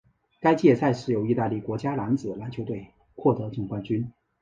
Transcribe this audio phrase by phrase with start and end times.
[0.39, 4.11] 该届赛事由义大利国家男子篮球队获得总冠军。